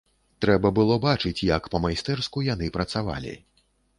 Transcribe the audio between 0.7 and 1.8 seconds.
было бачыць, як